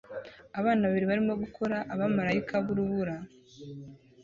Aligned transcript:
Abana 0.59 0.83
babiri 0.85 1.05
barimo 1.11 1.33
gukora 1.43 1.77
abamarayika 1.93 2.55
b'urubura 2.65 3.15